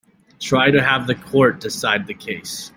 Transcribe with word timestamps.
Try 0.39 0.71
to 0.71 0.81
have 0.81 1.05
the 1.05 1.13
court 1.13 1.59
decide 1.59 2.07
the 2.07 2.15
case. 2.15 2.69